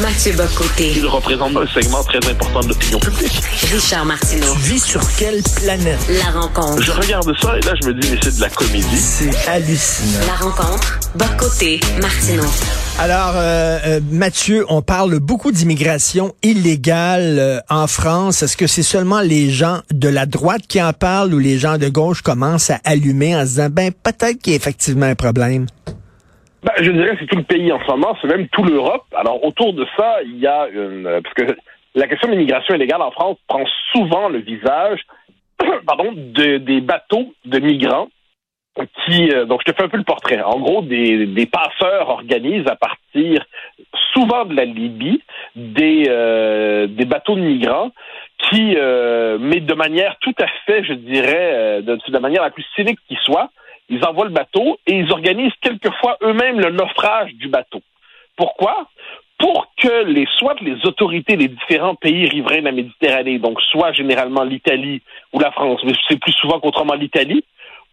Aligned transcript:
Mathieu 0.00 0.32
Bocoté. 0.32 0.92
Il 0.96 1.06
représente 1.06 1.54
un 1.56 1.66
segment 1.66 2.02
très 2.02 2.18
important 2.30 2.60
de 2.60 2.68
l'opinion 2.68 2.98
publique. 3.00 3.38
Richard 3.70 4.06
Martineau. 4.06 4.54
Tu 4.54 4.60
vis 4.60 4.82
sur 4.82 5.00
quelle 5.16 5.42
planète? 5.56 5.98
La 6.08 6.40
rencontre. 6.40 6.82
Je 6.82 6.90
regarde 6.90 7.30
ça 7.38 7.58
et 7.58 7.60
là, 7.60 7.74
je 7.82 7.88
me 7.88 7.94
dis, 7.94 8.08
mais 8.10 8.18
c'est 8.22 8.36
de 8.36 8.40
la 8.40 8.48
comédie. 8.48 8.96
C'est 8.96 9.48
hallucinant. 9.48 10.26
La 10.26 10.34
rencontre. 10.36 11.00
Bocoté. 11.14 11.80
Martineau. 12.00 12.46
Alors, 12.98 13.34
euh, 13.36 13.78
euh, 13.84 14.00
Mathieu, 14.10 14.64
on 14.70 14.80
parle 14.80 15.18
beaucoup 15.18 15.52
d'immigration 15.52 16.34
illégale 16.42 17.38
euh, 17.38 17.60
en 17.68 17.86
France. 17.86 18.42
Est-ce 18.42 18.56
que 18.56 18.66
c'est 18.66 18.82
seulement 18.82 19.20
les 19.20 19.50
gens 19.50 19.80
de 19.92 20.08
la 20.08 20.24
droite 20.24 20.62
qui 20.66 20.82
en 20.82 20.94
parlent 20.94 21.34
ou 21.34 21.38
les 21.38 21.58
gens 21.58 21.76
de 21.76 21.90
gauche 21.90 22.22
commencent 22.22 22.70
à 22.70 22.80
allumer 22.84 23.36
en 23.36 23.40
se 23.40 23.48
disant, 23.48 23.68
ben 23.70 23.92
peut-être 23.92 24.38
qu'il 24.38 24.52
y 24.52 24.54
a 24.54 24.56
effectivement 24.56 25.06
un 25.06 25.14
problème? 25.14 25.66
Ben, 26.62 26.72
je 26.78 26.90
dirais 26.90 27.12
que 27.12 27.20
c'est 27.20 27.26
tout 27.26 27.38
le 27.38 27.42
pays 27.42 27.72
en 27.72 27.80
ce 27.80 27.90
moment, 27.90 28.16
c'est 28.20 28.28
même 28.28 28.48
tout 28.48 28.62
l'Europe. 28.62 29.06
Alors, 29.14 29.42
autour 29.44 29.72
de 29.72 29.86
ça, 29.96 30.18
il 30.22 30.38
y 30.38 30.46
a 30.46 30.68
une... 30.68 31.06
euh, 31.06 31.20
Parce 31.22 31.34
que 31.34 31.56
la 31.94 32.06
question 32.06 32.28
de 32.28 32.32
l'immigration 32.34 32.74
illégale 32.74 33.02
en 33.02 33.10
France 33.10 33.38
prend 33.48 33.64
souvent 33.92 34.28
le 34.28 34.38
visage 34.38 35.00
pardon, 35.86 36.12
de, 36.14 36.58
des 36.58 36.80
bateaux 36.80 37.32
de 37.46 37.58
migrants 37.58 38.08
qui... 39.06 39.30
euh, 39.32 39.46
donc, 39.46 39.62
je 39.66 39.72
te 39.72 39.76
fais 39.76 39.84
un 39.84 39.88
peu 39.88 39.96
le 39.96 40.04
portrait. 40.04 40.42
En 40.42 40.60
gros, 40.60 40.82
des, 40.82 41.26
des 41.26 41.46
passeurs 41.46 42.10
organisent 42.10 42.68
à 42.68 42.76
partir 42.76 43.44
souvent 44.12 44.44
de 44.44 44.54
la 44.54 44.64
Libye 44.64 45.22
des, 45.56 46.04
euh, 46.08 46.86
des 46.86 47.04
bateaux 47.06 47.36
de 47.36 47.40
migrants 47.40 47.90
qui, 48.50 48.74
euh, 48.76 49.38
mais 49.40 49.60
de 49.60 49.74
manière 49.74 50.16
tout 50.20 50.34
à 50.38 50.46
fait, 50.66 50.84
je 50.84 50.94
dirais, 50.94 51.52
euh, 51.52 51.80
de, 51.82 51.96
de 51.96 52.12
la 52.12 52.20
manière 52.20 52.42
la 52.42 52.50
plus 52.50 52.64
cynique 52.74 52.98
qui 53.08 53.16
soit, 53.22 53.50
ils 53.90 54.04
envoient 54.04 54.24
le 54.24 54.30
bateau 54.30 54.78
et 54.86 54.94
ils 54.94 55.12
organisent 55.12 55.52
quelquefois 55.60 56.16
eux-mêmes 56.22 56.60
le 56.60 56.70
naufrage 56.70 57.34
du 57.34 57.48
bateau. 57.48 57.82
Pourquoi? 58.36 58.88
Pour 59.38 59.66
que 59.76 60.26
soit 60.38 60.60
les 60.60 60.76
autorités 60.86 61.36
des 61.36 61.48
différents 61.48 61.94
pays 61.94 62.26
riverains 62.26 62.60
de 62.60 62.66
la 62.66 62.72
Méditerranée, 62.72 63.38
donc 63.38 63.60
soit 63.62 63.92
généralement 63.92 64.44
l'Italie 64.44 65.02
ou 65.32 65.40
la 65.40 65.50
France, 65.50 65.80
mais 65.84 65.92
c'est 66.08 66.20
plus 66.20 66.32
souvent 66.32 66.60
qu'autrement 66.60 66.94
l'Italie, 66.94 67.44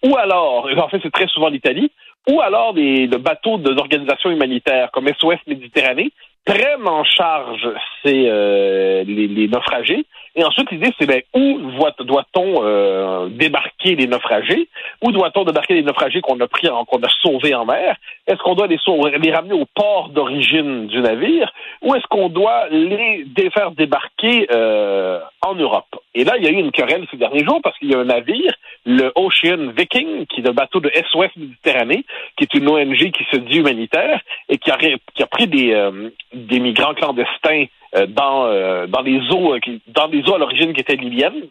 ou 0.05 0.15
alors, 0.17 0.69
en 0.77 0.87
fait 0.89 0.99
c'est 1.01 1.11
très 1.11 1.27
souvent 1.27 1.49
l'Italie, 1.49 1.91
ou 2.29 2.41
alors 2.41 2.73
des, 2.73 3.07
le 3.07 3.17
bateau 3.17 3.57
d'organisations 3.57 4.29
humanitaires 4.29 4.91
comme 4.91 5.07
SOS 5.07 5.39
Méditerranée 5.47 6.11
prennent 6.47 6.87
en 6.87 7.03
charge 7.03 7.67
ces, 8.03 8.25
euh, 8.27 9.03
les, 9.05 9.27
les 9.27 9.47
naufragés. 9.49 10.05
Et 10.37 10.43
ensuite, 10.43 10.69
l'idée, 10.71 10.93
c'est 10.99 11.07
ben, 11.07 11.21
où 11.33 11.59
doit-on 11.99 12.63
euh, 12.63 13.27
débarquer 13.27 13.95
les 13.95 14.05
naufragés? 14.05 14.69
Où 15.03 15.11
doit-on 15.11 15.43
débarquer 15.43 15.73
les 15.73 15.81
naufragés 15.81 16.21
qu'on 16.21 16.39
a 16.39 16.47
pris, 16.47 16.67
qu'on 16.87 17.01
a 17.01 17.09
sauvés 17.21 17.55
en 17.55 17.65
mer? 17.65 17.97
Est-ce 18.27 18.37
qu'on 18.37 18.53
doit 18.53 18.67
les, 18.67 18.77
sauver, 18.77 19.17
les 19.17 19.31
ramener 19.31 19.55
au 19.55 19.65
port 19.65 20.09
d'origine 20.09 20.87
du 20.87 21.01
navire? 21.01 21.51
Ou 21.81 21.95
est-ce 21.95 22.05
qu'on 22.07 22.29
doit 22.29 22.69
les 22.69 23.49
faire 23.51 23.71
débarquer 23.71 24.47
euh, 24.51 25.19
en 25.41 25.55
Europe? 25.55 25.95
Et 26.13 26.23
là, 26.23 26.33
il 26.37 26.43
y 26.43 26.47
a 26.47 26.51
eu 26.51 26.59
une 26.59 26.71
querelle 26.71 27.05
ces 27.09 27.17
derniers 27.17 27.43
jours 27.43 27.59
parce 27.63 27.77
qu'il 27.79 27.89
y 27.89 27.95
a 27.95 27.99
un 27.99 28.05
navire, 28.05 28.53
le 28.85 29.11
Ocean 29.15 29.71
Viking, 29.75 30.27
qui 30.27 30.41
est 30.41 30.45
le 30.45 30.51
bateau 30.51 30.79
de 30.79 30.91
SOS 31.11 31.35
Méditerranée, 31.35 32.05
qui 32.37 32.43
est 32.43 32.53
une 32.53 32.69
ONG 32.69 33.11
qui 33.11 33.23
se 33.31 33.37
dit 33.37 33.57
humanitaire 33.57 34.21
et 34.49 34.59
qui 34.59 34.69
a, 34.69 34.77
qui 34.77 35.23
a 35.23 35.27
pris 35.27 35.47
des, 35.47 35.73
euh, 35.73 36.09
des 36.45 36.59
migrants 36.59 36.93
clandestins 36.93 37.65
euh, 37.95 38.05
dans, 38.07 38.45
euh, 38.45 38.87
dans 38.87 39.01
les 39.01 39.19
eaux 39.31 39.53
euh, 39.55 39.59
dans 39.87 40.07
des 40.07 40.21
eaux 40.29 40.35
à 40.35 40.37
l'origine 40.39 40.73
qui 40.73 40.81
étaient 40.81 40.95
libyennes. 40.95 41.43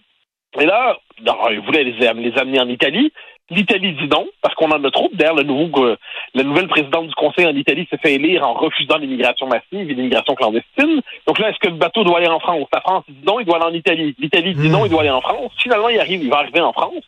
Et 0.59 0.65
là, 0.65 0.97
alors, 1.27 1.51
ils 1.53 1.61
voulaient 1.61 1.85
les, 1.85 2.07
am- 2.07 2.21
les 2.21 2.37
amener 2.39 2.61
en 2.61 2.69
Italie. 2.69 3.13
L'Italie 3.51 3.93
dit 3.93 4.09
non, 4.09 4.27
parce 4.43 4.55
qu'on 4.57 4.71
en 4.73 4.83
a 4.83 4.91
trop. 4.91 5.09
D'ailleurs, 5.13 5.37
le 5.37 5.45
nouveau, 5.45 5.95
la 6.35 6.43
nouvelle 6.43 6.67
présidente 6.67 7.07
du 7.07 7.15
Conseil 7.15 7.47
en 7.47 7.55
Italie 7.55 7.87
s'est 7.89 7.99
fait 7.99 8.15
élire 8.15 8.43
en 8.45 8.55
refusant 8.55 8.97
l'immigration 8.99 9.47
massive 9.47 9.89
et 9.89 9.95
l'immigration 9.95 10.35
clandestine. 10.35 11.01
Donc 11.29 11.39
là, 11.39 11.51
est-ce 11.51 11.59
que 11.61 11.69
le 11.69 11.77
bateau 11.77 12.03
doit 12.03 12.19
aller 12.19 12.27
en 12.27 12.41
France? 12.41 12.67
La 12.73 12.81
France 12.81 13.05
dit 13.09 13.25
non, 13.25 13.39
il 13.39 13.47
doit 13.47 13.57
aller 13.57 13.67
en 13.67 13.75
Italie. 13.75 14.17
L'Italie 14.19 14.55
dit 14.55 14.69
Hmm. 14.69 14.73
non, 14.73 14.85
il 14.85 14.91
doit 14.91 15.03
aller 15.03 15.11
en 15.11 15.21
France. 15.21 15.53
Finalement, 15.59 15.89
il 15.91 16.01
arrive, 16.01 16.23
il 16.25 16.31
va 16.31 16.39
arriver 16.39 16.61
en 16.61 16.73
France. 16.73 17.05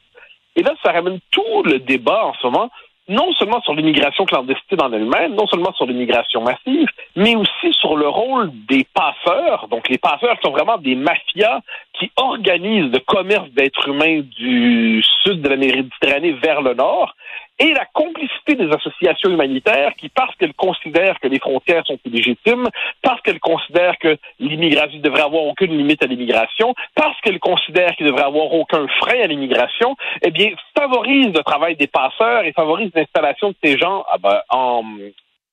Et 0.55 0.63
là, 0.63 0.75
ça 0.83 0.93
ramène 0.93 1.19
tout 1.33 1.63
le 1.65 1.79
débat 1.81 2.25
en 2.27 2.35
ce 2.35 2.47
moment, 2.47 2.71
non 3.09 3.33
seulement 3.33 3.61
sur 3.63 3.75
l'immigration 3.75 4.27
clandestine 4.27 4.81
en 4.83 4.93
elle-même, 4.93 5.35
non 5.35 5.47
seulement 5.47 5.73
sur 5.73 5.87
l'immigration 5.87 6.43
massive, 6.43 6.89
mais 7.17 7.35
aussi 7.37 7.73
sur 7.73 7.97
le 7.97 8.09
rôle 8.09 8.51
des 8.69 8.87
passeurs, 8.95 9.69
donc 9.69 9.89
les 9.89 9.99
passeurs 9.99 10.37
sont 10.43 10.51
vraiment 10.51 10.79
des 10.79 10.95
mafias 10.95 11.61
qui 11.95 12.11
organisent 12.17 12.93
le 12.93 13.01
commerce 13.01 13.49
d'êtres 13.51 13.89
humains 13.89 14.21
du 14.21 15.03
sud 15.23 15.41
de 15.41 15.49
la 15.49 15.57
Méditerranée 15.57 16.33
vers 16.33 16.61
le 16.61 16.75
nord, 16.75 17.15
et 17.59 17.73
la 17.73 17.85
complicité 17.87 18.55
des 18.55 18.71
associations 18.73 19.31
humanitaires 19.31 19.93
qui, 19.97 20.09
parce 20.09 20.35
qu'elles 20.37 20.55
considèrent 20.55 21.19
que 21.21 21.29
les 21.29 21.39
frontières 21.39 21.85
sont 21.87 21.99
illégitimes, 22.05 22.69
parce 23.03 23.21
qu'elles 23.23 23.41
considèrent 23.41 23.99
que 23.99 24.17
l'immigration 24.39 24.99
devrait 25.01 25.23
avoir 25.23 25.43
aucune 25.45 25.77
limite 25.77 26.03
à 26.03 26.07
l'immigration, 26.07 26.75
parce 26.95 27.21
qu'elles 27.21 27.41
considèrent 27.41 27.95
qu'il 27.97 28.07
devrait 28.07 28.25
avoir 28.25 28.53
aucun 28.53 28.87
frein 29.01 29.21
à 29.23 29.27
l'immigration, 29.27 29.97
eh 30.23 30.31
bien, 30.31 30.51
favorisent 30.77 31.35
le 31.35 31.43
travail 31.43 31.77
des 31.77 31.89
passeurs 31.89 32.45
et 32.45 32.53
favorisent 32.53 32.93
l'installation 32.95 33.49
de 33.51 33.57
ces 33.63 33.77
gens 33.77 34.05
ah 34.11 34.19
ben, 34.19 34.41
en, 34.51 34.85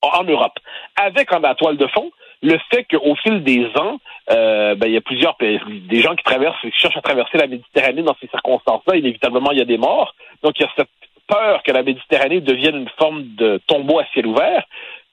en 0.02 0.24
Europe. 0.24 0.58
Avec 0.96 1.32
en 1.34 1.40
la 1.40 1.56
toile 1.56 1.78
de 1.78 1.88
fond 1.88 2.12
le 2.44 2.60
fait 2.72 2.84
qu'au 2.84 3.16
fil 3.16 3.44
des 3.44 3.66
ans, 3.78 3.98
euh, 4.30 4.76
ben, 4.76 4.88
il 4.88 4.94
y 4.94 4.98
a 4.98 5.02
plusieurs 5.02 5.36
pays- 5.38 5.60
des 5.90 6.02
gens 6.02 6.16
qui 6.16 6.24
traversent, 6.24 6.60
qui 6.62 6.72
cherchent 6.72 6.98
à 6.98 7.02
traverser 7.02 7.38
la 7.40 7.48
Méditerranée 7.48 8.04
dans 8.04 8.16
ces 8.22 8.28
circonstances-là. 8.28 8.98
Inévitablement, 8.98 9.52
il 9.52 9.58
y 9.58 9.62
a 9.62 9.66
des 9.66 9.80
morts. 9.80 10.14
Donc, 10.44 10.54
il 10.60 10.64
y 10.64 10.66
a 10.66 10.70
cette 10.76 10.90
peur 11.28 11.64
que 11.64 11.72
la 11.72 11.84
Méditerranée 11.84 12.42
devienne 12.42 12.78
une 12.78 12.90
forme 12.98 13.24
de 13.36 13.60
tombeau 13.68 14.00
à 14.00 14.06
ciel 14.14 14.28
ouvert. 14.28 14.64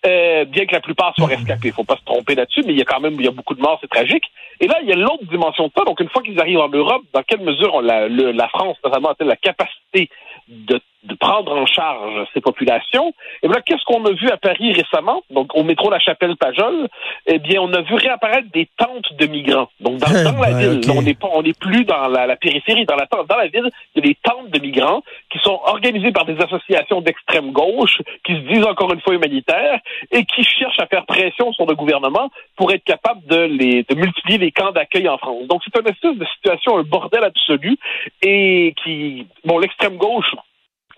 Euh, 0.05 0.45
bien 0.47 0.67
que 0.67 0.73
la 0.73 0.81
plupart 0.81 1.15
soient 1.15 1.29
rescapés, 1.29 1.71
faut 1.71 1.85
pas 1.85 1.97
se 1.97 2.05
tromper 2.05 2.35
là-dessus, 2.35 2.63
mais 2.67 2.73
il 2.73 2.79
y 2.79 2.83
a 2.83 2.85
quand 2.85 2.99
même 2.99 3.15
il 3.21 3.25
y 3.25 3.29
a 3.29 3.31
beaucoup 3.31 3.55
de 3.55 3.61
morts, 3.61 3.79
c'est 3.81 3.89
tragique. 3.89 4.25
Et 4.59 4.67
là, 4.67 4.79
il 4.83 4.89
y 4.89 4.93
a 4.93 4.97
l'autre 4.97 5.25
dimension 5.31 5.69
de 5.69 5.73
ça. 5.77 5.85
Donc, 5.85 6.01
une 6.01 6.09
fois 6.09 6.23
qu'ils 6.23 6.41
arrivent 6.41 6.59
en 6.59 6.69
Europe, 6.69 7.03
dans 7.13 7.23
quelle 7.23 7.41
mesure 7.41 7.81
la 7.83 8.49
France, 8.49 8.77
notamment, 8.85 9.11
a-t-elle 9.11 9.29
la 9.29 9.37
capacité 9.37 10.11
de, 10.49 10.81
de 11.05 11.15
prendre 11.15 11.53
en 11.53 11.67
charge 11.67 12.27
ces 12.33 12.41
populations 12.41 13.13
Et 13.43 13.47
voilà, 13.47 13.63
qu'est-ce 13.63 13.85
qu'on 13.85 14.05
a 14.05 14.13
vu 14.13 14.29
à 14.31 14.37
Paris 14.37 14.73
récemment? 14.73 15.23
Donc, 15.31 15.55
au 15.57 15.63
métro 15.63 15.91
La 15.91 15.99
Chapelle-Pajol, 15.99 16.89
eh 17.27 17.39
bien, 17.39 17.61
on 17.61 17.73
a 17.73 17.81
vu 17.83 17.95
réapparaître 17.95 18.49
des 18.53 18.69
tentes 18.77 19.13
de 19.19 19.27
migrants. 19.27 19.69
Donc, 19.81 19.99
dans, 19.99 20.09
dans 20.25 20.41
la 20.41 20.51
Ouais, 20.53 20.69
ville, 20.69 20.91
on 20.97 21.03
n'est 21.03 21.15
pas, 21.15 21.29
on 21.33 21.43
n'est 21.43 21.53
plus 21.53 21.85
dans 21.85 22.09
la, 22.09 22.27
la 22.27 22.37
périphérie, 22.37 22.85
dans 22.87 22.97
la 22.97 23.07
tente, 23.07 23.29
dans 23.29 23.37
la 23.37 23.49
ville, 23.49 23.71
il 23.95 24.05
y 24.05 24.07
a 24.07 24.09
des 24.09 24.17
tentes 24.23 24.51
de 24.51 24.59
migrants 24.61 25.03
qui 25.31 25.39
sont 25.39 25.61
organisées 25.65 26.13
par 26.13 26.25
des 26.25 26.37
associations 26.41 27.01
d'extrême 27.01 27.53
gauche 27.53 27.99
qui 28.25 28.35
se 28.35 28.41
disent 28.41 28.65
encore 28.65 28.93
une 28.93 29.01
fois 29.01 29.15
humanitaires 29.15 29.81
et 30.11 30.25
qui 30.25 30.45
cherchent 30.45 30.79
à 30.81 30.87
faire 30.87 31.07
pression 31.07 31.53
sur 31.53 31.67
le 31.67 31.75
gouvernement 31.75 32.31
pour 32.57 32.73
être 32.73 32.85
capable 32.85 33.25
de 33.27 33.37
les 33.37 33.83
de 33.85 33.95
multiplier 33.95 34.39
les 34.39 34.53
camps 34.53 34.73
d'accueil 34.73 35.09
en 35.09 35.19
France. 35.19 35.47
Donc 35.49 35.63
c'est 35.65 35.79
une 35.81 35.89
espèce 35.89 36.17
de 36.17 36.27
situation, 36.37 36.79
un 36.79 36.83
bordel 36.83 37.25
absolu 37.25 37.77
et 38.23 38.75
qui 38.83 39.27
bon 39.45 39.59
l'extrême 39.59 39.97
gauche 39.97 40.35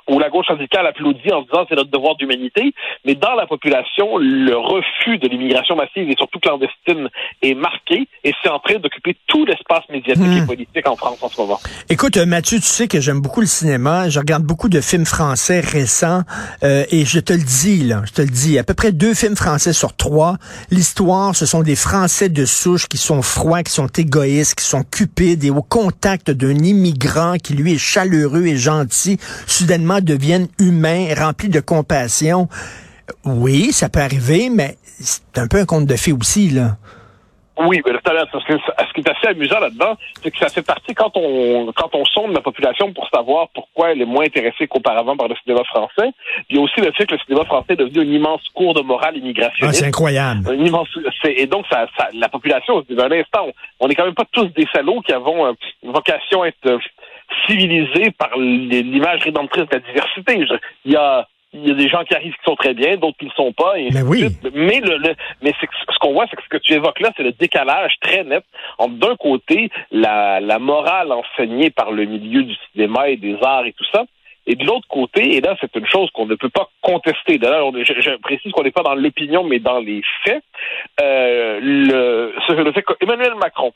ou 0.09 0.19
la 0.19 0.29
gauche 0.31 0.47
radicale 0.49 0.87
applaudit 0.87 1.33
en 1.33 1.43
disant 1.43 1.65
c'est 1.69 1.77
notre 1.77 1.91
devoir 1.91 2.17
d'humanité, 2.17 2.75
mais 3.05 3.15
dans 3.15 3.35
la 3.35 3.47
population, 3.47 4.17
le 4.19 4.57
refus 4.57 5.19
de 5.19 5.29
l'immigration 5.29 5.77
massive 5.77 6.11
et 6.11 6.15
surtout 6.17 6.39
clandestine 6.41 7.09
est 7.43 7.55
marqué 7.55 8.09
et 8.25 8.33
c'est 8.43 8.49
en 8.51 8.59
train 8.59 8.79
d'occuper 8.79 9.17
tout 9.27 9.45
l'espace 9.45 9.85
médiatique 9.91 10.25
Hmm. 10.25 10.39
et 10.39 10.47
politique 10.47 10.89
en 10.89 10.97
France 10.97 11.19
en 11.23 11.29
ce 11.29 11.41
moment. 11.41 11.61
Écoute, 11.89 12.17
euh, 12.17 12.25
Mathieu, 12.25 12.59
tu 12.59 12.67
sais 12.67 12.87
que 12.89 13.01
j'aime 13.01 13.21
beaucoup 13.21 13.41
le 13.41 13.47
cinéma. 13.47 14.09
Je 14.09 14.19
regarde 14.21 14.45
beaucoup 14.45 14.69
de 14.69 14.81
films 14.81 15.05
français 15.05 15.61
récents. 15.61 16.23
euh, 16.63 16.85
et 16.91 17.05
je 17.05 17.19
te 17.21 17.33
le 17.33 17.43
dis, 17.43 17.85
là, 17.85 18.03
je 18.07 18.13
te 18.13 18.23
le 18.23 18.29
dis, 18.29 18.59
à 18.59 18.65
peu 18.65 18.75
près 18.75 18.93
deux 18.93 19.13
films 19.15 19.37
français 19.37 19.73
sur 19.73 19.97
trois. 19.97 20.37
L'histoire, 20.71 21.35
ce 21.35 21.47
sont 21.47 21.63
des 21.63 21.77
Français 21.77 22.29
de 22.29 22.45
souche 22.45 22.87
qui 22.89 22.97
sont 22.97 23.23
froids, 23.23 23.63
qui 23.63 23.73
sont 23.73 23.87
égoïstes, 23.89 24.55
qui 24.55 24.65
sont 24.65 24.83
cupides 24.83 25.45
et 25.45 25.51
au 25.51 25.63
contact 25.63 26.31
d'un 26.31 26.55
immigrant 26.57 27.37
qui, 27.43 27.55
lui, 27.55 27.75
est 27.75 27.79
chaleureux 27.79 28.47
et 28.47 28.57
gentil, 28.57 29.19
soudainement 29.47 29.94
deviennent 30.01 30.49
humains, 30.59 31.09
remplis 31.17 31.49
de 31.49 31.61
compassion. 31.61 32.49
Oui, 33.25 33.73
ça 33.73 33.89
peut 33.89 34.01
arriver, 34.01 34.49
mais 34.51 34.77
c'est 34.85 35.39
un 35.39 35.47
peu 35.49 35.59
un 35.59 35.67
conte 35.67 35.87
de 35.87 35.97
fées 35.97 36.13
aussi, 36.13 36.51
là. 36.51 36.77
Oui, 37.57 37.81
mais 37.87 37.93
tout 37.93 38.11
à 38.11 38.13
l'heure, 38.13 38.27
parce 38.33 38.45
que 38.47 38.55
ce 38.55 38.93
qui 38.95 39.01
est 39.01 39.09
assez 39.09 39.29
amusant 39.29 39.61
là-dedans, 39.61 39.97
c'est 40.21 40.33
que 40.33 40.39
ça 40.39 40.49
fait 40.49 40.63
partie 40.67 40.93
quand 40.93 41.13
on 41.17 41.71
quand 41.73 41.89
on 41.95 42.05
sonde 42.05 42.33
la 42.33 42.41
population 42.41 42.93
pour 42.93 43.09
savoir 43.15 43.47
pourquoi 43.55 43.93
elle 43.93 44.03
est 44.03 44.07
moins 44.07 44.25
intéressée 44.25 44.67
qu'auparavant 44.67 45.17
par 45.17 45.29
le 45.29 45.37
cinéma 45.45 45.63
français. 45.63 46.11
Il 46.51 46.57
y 46.57 46.59
a 46.59 46.63
aussi 46.63 46.81
le 46.81 46.91
fait 46.91 47.07
que 47.07 47.15
le 47.15 47.21
cinéma 47.25 47.45
français 47.45 47.75
est 47.75 47.77
devenu 47.77 48.03
une 48.03 48.13
immense 48.15 48.41
cours 48.55 48.75
de 48.75 48.81
morale 48.81 49.13
Ah, 49.15 49.19
immigrationniste. 49.19 49.79
c'est 49.79 49.87
incroyable. 49.87 50.53
Immense, 50.67 50.89
et 51.25 51.47
donc, 51.47 51.65
ça, 51.71 51.87
ça- 51.97 52.09
la 52.13 52.29
population, 52.29 52.83
se 52.83 52.89
dit, 52.89 52.97
ben, 52.97 53.05
un 53.13 53.21
instant, 53.21 53.47
on 53.79 53.87
n'est 53.87 53.95
quand 53.95 54.05
même 54.07 54.15
pas 54.17 54.27
tous 54.33 54.47
des 54.49 54.67
salauds 54.75 55.01
qui 55.03 55.13
avons 55.13 55.47
euh, 55.47 55.53
une 55.85 55.93
vocation 55.93 56.43
à 56.43 56.49
être 56.49 56.67
euh, 56.67 56.79
civilisés 57.47 58.11
par 58.13 58.37
l'image 58.39 59.23
rédemptrice 59.23 59.65
de 59.69 59.75
la 59.75 59.81
diversité. 59.81 60.47
Il 60.85 60.93
y 60.93 60.97
a, 60.97 61.27
il 61.53 61.69
y 61.69 61.71
a 61.71 61.75
des 61.75 61.89
gens 61.89 62.03
qui 62.05 62.15
arrivent 62.15 62.33
qui 62.35 62.45
sont 62.45 62.57
très 62.57 62.75
bien, 62.75 62.97
d'autres 62.97 63.17
qui 63.19 63.27
ne 63.27 63.31
le 63.31 63.35
sont 63.37 63.53
pas. 63.53 63.79
Et 63.79 63.89
Mais 63.93 64.01
de 64.01 64.05
oui. 64.07 64.25
Mais, 64.55 64.81
le, 64.81 64.97
le- 64.99 65.15
mais 65.43 65.53
ce 65.61 65.99
qu'on 66.01 66.13
voit, 66.13 66.27
c'est 66.29 66.37
que 66.37 66.43
ce 66.43 66.49
que 66.49 66.57
tu 66.59 66.73
évoques 66.73 67.01
là, 67.01 67.11
c'est 67.17 67.23
le 67.23 67.33
décalage 67.33 67.95
très 68.01 68.25
net 68.25 68.45
entre, 68.79 68.95
d'un 68.95 69.17
côté, 69.17 69.71
la, 69.91 70.41
la 70.41 70.59
morale 70.59 71.13
enseignée 71.13 71.71
par 71.71 71.93
le 71.93 72.05
milieu 72.07 72.43
du 72.43 72.55
cinéma 72.73 73.09
et 73.09 73.17
des 73.17 73.37
arts 73.43 73.67
et 73.67 73.73
tout 73.73 73.87
ça, 73.93 74.05
Et 74.47 74.57
de 74.57 74.65
l'autre 74.67 74.89
côté, 74.89 75.37
et 75.37 75.41
là, 75.41 75.57
c'est 75.61 75.75
une 75.77 75.87
chose 75.87 76.11
qu'on 76.13 76.27
ne 76.27 76.35
peut 76.35 76.51
pas 76.51 76.69
contester. 76.83 77.39
D'ailleurs, 77.39 77.71
je, 77.73 77.95
je, 78.01 78.17
précise 78.21 78.53
qu'on 78.53 78.63
n'est 78.63 78.73
pas 78.79 78.83
dans 78.83 78.95
l'opinion, 78.95 79.43
mais 79.45 79.59
dans 79.59 79.79
les 79.79 80.03
faits. 80.23 80.43
Euh, 81.01 81.61
le, 81.63 82.35
le 82.63 82.73
fait 82.73 82.83
qu'Emmanuel 82.83 83.35
Macron, 83.37 83.73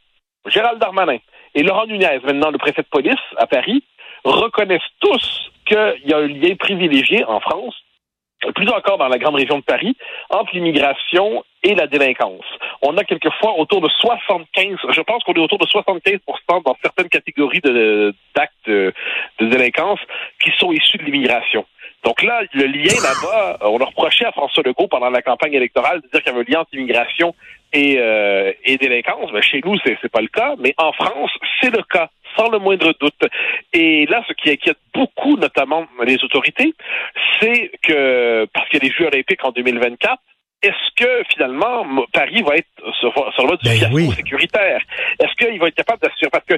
Gérald 0.47 0.79
Darmanin 0.79 1.19
et 1.55 1.63
Laurent 1.63 1.87
Nunez, 1.87 2.21
maintenant 2.25 2.51
le 2.51 2.59
préfet 2.59 2.83
de 2.83 2.89
police 2.89 3.15
à 3.37 3.47
Paris, 3.47 3.85
reconnaissent 4.25 4.81
tous 5.01 5.51
qu'il 5.67 6.03
y 6.05 6.13
a 6.13 6.19
un 6.19 6.27
lien 6.27 6.55
privilégié 6.57 7.25
en 7.25 7.41
France 7.41 7.75
plus 8.55 8.69
encore 8.69 8.99
dans 8.99 9.09
la 9.09 9.19
grande 9.19 9.35
région 9.35 9.59
de 9.59 9.65
Paris, 9.65 9.97
entre 10.31 10.55
l'immigration 10.55 11.45
et 11.63 11.75
la 11.75 11.87
délinquance. 11.87 12.45
On 12.83 12.97
a 12.97 13.05
quelquefois 13.05 13.59
autour 13.59 13.81
de 13.81 13.89
75, 13.89 14.77
je 14.91 15.01
pense 15.01 15.25
qu'on 15.25 15.35
est 15.35 15.41
autour 15.41 15.59
de 15.59 15.67
75% 15.67 16.21
dans 16.65 16.77
certaines 16.81 17.09
catégories 17.09 17.61
d'actes 17.61 18.53
de, 18.67 18.95
de, 19.41 19.47
délinquance 19.47 19.99
qui 20.41 20.51
sont 20.57 20.71
issus 20.73 20.99
de 20.99 21.05
l'immigration. 21.05 21.67
Donc 22.05 22.23
là, 22.23 22.43
le 22.53 22.67
lien 22.67 22.95
là-bas, 23.03 23.59
on 23.63 23.79
a 23.79 23.85
reproché 23.85 24.25
à 24.25 24.33
François 24.33 24.63
Legault 24.65 24.89
pendant 24.89 25.11
la 25.11 25.23
campagne 25.23 25.55
électorale 25.55 26.01
de 26.01 26.09
dire 26.09 26.23
qu'il 26.23 26.33
y 26.33 26.35
avait 26.35 26.45
un 26.49 26.53
lien 26.53 26.61
entre 26.61 26.75
immigration 26.75 27.35
et, 27.73 27.97
euh, 27.99 28.53
et 28.65 28.77
délinquance. 28.79 29.31
Ben, 29.33 29.43
chez 29.43 29.61
nous, 29.65 29.77
c'est, 29.85 29.99
c'est 30.01 30.11
pas 30.11 30.21
le 30.21 30.29
cas, 30.29 30.55
mais 30.59 30.75
en 30.79 30.93
France, 30.93 31.31
c'est 31.61 31.75
le 31.75 31.83
cas 31.83 32.09
sans 32.37 32.51
le 32.51 32.59
moindre 32.59 32.95
doute. 33.01 33.27
Et 33.73 34.07
là, 34.07 34.25
ce 34.29 34.33
qui 34.35 34.51
inquiète 34.51 34.79
beaucoup, 34.95 35.37
notamment 35.37 35.87
les 36.05 36.23
autorités, 36.23 36.75
c'est 37.41 37.71
que, 37.83 38.47
parce 38.53 38.69
qu'il 38.69 38.83
y 38.83 38.87
a 38.87 38.89
les 38.89 38.95
Jeux 38.95 39.07
olympiques 39.07 39.45
en 39.45 39.51
2024, 39.51 40.23
est-ce 40.63 40.95
que 40.97 41.23
finalement 41.33 41.85
Paris 42.13 42.43
va 42.43 42.57
être 42.57 42.69
sur, 42.99 43.13
sur 43.35 43.47
là 43.47 43.57
du 43.57 43.69
ben 43.69 43.79
fiasco 43.79 44.13
sécuritaire? 44.13 44.81
Est-ce 45.21 45.35
qu'il 45.35 45.59
va 45.61 45.69
être 45.69 45.77
capable 45.77 46.01
d'assurer? 46.01 46.31
Parce 46.31 46.45
que 46.47 46.55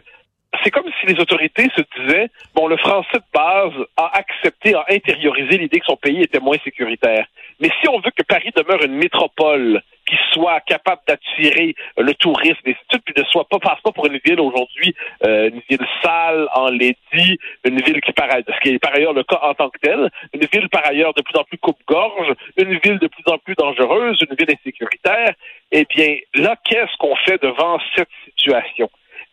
c'est 0.65 0.71
comme 0.71 0.91
si 1.01 1.07
les 1.07 1.21
autorités 1.21 1.69
se 1.77 1.83
disaient 1.99 2.29
bon 2.55 2.67
le 2.67 2.77
français 2.77 3.19
de 3.19 3.33
base 3.33 3.87
a 3.97 4.11
accepté 4.19 4.75
a 4.75 4.85
intériorisé 4.91 5.59
l'idée 5.59 5.81
que 5.81 5.87
son 5.87 5.97
pays 5.97 6.23
était 6.23 6.41
moins 6.41 6.59
sécuritaire. 6.65 7.27
Mais 7.61 7.71
si 7.81 7.89
on 7.89 8.01
veut 8.01 8.11
que 8.11 8.23
Paris 8.23 8.51
demeure 8.57 8.83
une 8.83 8.97
métropole 8.97 9.83
qui 10.07 10.17
soit 10.33 10.61
capable 10.63 11.03
d'attirer 11.07 11.75
le 11.97 12.13
tourisme 12.15 12.61
et 12.67 12.75
puis 13.05 13.15
ne 13.17 13.25
soit 13.25 13.49
pas 13.49 13.59
passe 13.61 13.81
pas 13.83 13.93
pour 13.93 14.07
une 14.07 14.19
ville 14.25 14.41
aujourd'hui 14.41 14.95
euh, 15.25 15.51
une 15.51 15.63
ville 15.69 15.87
sale, 16.03 16.49
enlaidie, 16.55 17.39
une 17.65 17.81
ville 17.81 18.01
qui 18.01 18.13
paraît 18.13 18.43
ce 18.47 18.61
qui 18.61 18.75
est 18.75 18.79
par 18.79 18.95
ailleurs 18.95 19.13
le 19.13 19.23
cas 19.23 19.39
en 19.43 19.55
tant 19.55 19.71
que 19.71 19.79
tel, 19.79 20.11
une 20.35 20.47
ville 20.53 20.69
par 20.69 20.85
ailleurs 20.87 21.15
de 21.15 21.23
plus 21.23 21.39
en 21.39 21.45
plus 21.45 21.59
coupe-gorge, 21.59 22.35
une 22.57 22.79
ville 22.79 22.99
de 22.99 23.07
plus 23.07 23.25
en 23.27 23.39
plus 23.39 23.55
dangereuse, 23.55 24.19
une 24.29 24.37
ville 24.37 24.57
insécuritaire. 24.59 25.35
Eh 25.73 25.85
bien, 25.85 26.17
là, 26.35 26.57
qu'est-ce 26.65 26.97
qu'on 26.99 27.15
fait 27.17 27.41
devant 27.41 27.79
cette 27.95 28.09
situation? 28.25 28.91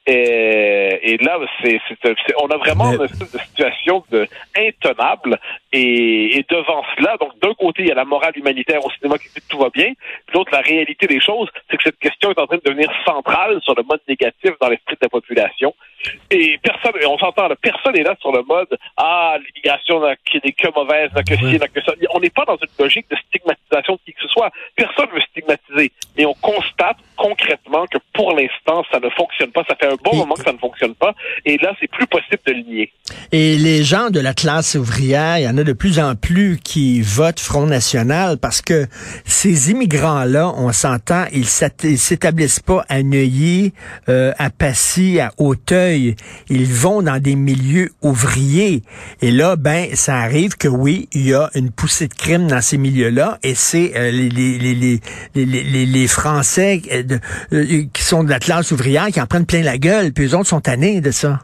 Et, 0.07 1.13
et 1.13 1.17
là, 1.17 1.37
c'est, 1.61 1.79
on 2.41 2.47
a 2.47 2.57
vraiment 2.57 2.93
une 2.93 3.07
situation 3.07 4.05
de, 4.09 4.25
intenable. 4.57 5.37
Et, 5.73 6.37
et, 6.37 6.45
devant 6.49 6.81
cela, 6.97 7.17
donc 7.17 7.37
d'un 7.41 7.53
côté, 7.53 7.83
il 7.83 7.89
y 7.89 7.91
a 7.91 7.95
la 7.95 8.05
morale 8.05 8.31
humanitaire 8.37 8.83
au 8.85 8.89
cinéma 8.91 9.17
qui 9.17 9.27
dit 9.27 9.41
que 9.41 9.47
tout 9.49 9.59
va 9.59 9.69
bien. 9.69 9.91
Puis 10.25 10.35
l'autre, 10.35 10.51
la 10.53 10.61
réalité 10.61 11.07
des 11.07 11.19
choses, 11.19 11.49
c'est 11.69 11.75
que 11.75 11.83
cette 11.83 11.99
question 11.99 12.31
est 12.31 12.39
en 12.39 12.47
train 12.47 12.55
de 12.55 12.61
devenir 12.63 12.89
centrale 13.05 13.59
sur 13.63 13.75
le 13.75 13.83
mode 13.83 13.99
négatif 14.07 14.51
dans 14.61 14.69
l'esprit 14.69 14.95
de 14.95 14.99
la 15.01 15.09
population. 15.09 15.75
Et 16.31 16.59
personne, 16.61 16.93
on 17.07 17.17
s'entend, 17.17 17.49
personne 17.61 17.93
n'est 17.93 18.03
là 18.03 18.15
sur 18.19 18.31
le 18.31 18.43
mode 18.43 18.67
Ah, 18.97 19.37
l'immigration 19.37 19.99
n'a 19.99 20.15
que 20.15 20.73
mauvaise, 20.75 21.09
n'a 21.13 21.23
que 21.23 21.35
ci, 21.35 21.57
n'a 21.57 21.67
que 21.67 21.81
ça. 21.81 21.93
On 22.13 22.19
n'est 22.19 22.29
pas 22.29 22.45
dans 22.45 22.57
une 22.57 22.83
logique 22.83 23.09
de 23.09 23.15
stigmatisation 23.27 23.93
de 23.93 23.99
qui 24.05 24.13
que 24.13 24.21
ce 24.21 24.27
soit. 24.27 24.51
Personne 24.75 25.07
ne 25.07 25.15
veut 25.15 25.21
stigmatiser. 25.31 25.91
Mais 26.17 26.25
on 26.25 26.33
constate 26.35 26.97
concrètement 27.15 27.85
que 27.87 27.97
pour 28.13 28.35
l'instant, 28.35 28.83
ça 28.91 28.99
ne 28.99 29.09
fonctionne 29.09 29.51
pas. 29.51 29.63
Ça 29.67 29.75
fait 29.75 29.87
un 29.87 29.97
bon 30.03 30.15
moment 30.15 30.35
que 30.35 30.43
ça 30.43 30.53
ne 30.53 30.57
fonctionne 30.57 30.95
pas. 30.95 31.13
Et 31.45 31.57
là, 31.57 31.73
c'est 31.79 31.89
plus 31.89 32.07
possible 32.07 32.39
de 32.45 32.53
nier. 32.53 32.91
Et 33.31 33.57
les 33.57 33.83
gens 33.83 34.09
de 34.09 34.19
la 34.19 34.33
classe 34.33 34.75
ouvrière, 34.75 35.39
il 35.39 35.43
y 35.43 35.47
en 35.47 35.57
a 35.57 35.63
de 35.63 35.73
plus 35.73 35.99
en 35.99 36.15
plus 36.15 36.57
qui 36.63 37.01
votent 37.01 37.39
Front 37.39 37.65
National 37.65 38.37
parce 38.37 38.61
que 38.61 38.85
ces 39.25 39.71
immigrants-là, 39.71 40.53
on 40.55 40.71
s'entend, 40.71 41.25
ils 41.33 41.47
s'établissent 41.47 42.59
pas 42.59 42.85
à 42.89 43.01
Neuilly, 43.03 43.73
euh, 44.09 44.33
à 44.37 44.49
Passy, 44.49 45.19
à 45.19 45.31
Ils 45.95 46.65
vont 46.65 47.01
dans 47.01 47.21
des 47.21 47.35
milieux 47.35 47.89
ouvriers. 48.01 48.83
Et 49.21 49.31
là, 49.31 49.55
ben, 49.55 49.95
ça 49.95 50.17
arrive 50.17 50.57
que 50.57 50.67
oui, 50.67 51.07
il 51.11 51.27
y 51.27 51.33
a 51.33 51.49
une 51.55 51.71
poussée 51.71 52.07
de 52.07 52.13
crime 52.13 52.47
dans 52.47 52.61
ces 52.61 52.77
milieux-là 52.77 53.37
et 53.43 53.55
c'est 53.55 53.93
euh, 53.95 54.11
les, 54.11 56.07
Français 56.07 56.81
euh, 56.91 57.83
qui 57.93 58.03
sont 58.03 58.23
de 58.23 58.29
la 58.29 58.39
classe 58.39 58.71
ouvrière 58.71 59.07
qui 59.07 59.21
en 59.21 59.25
prennent 59.25 59.45
plein 59.45 59.61
la 59.61 59.77
gueule, 59.77 60.13
puis 60.13 60.25
eux 60.25 60.35
autres 60.35 60.47
sont 60.47 60.61
tannés 60.61 61.01
de 61.01 61.11
ça. 61.11 61.39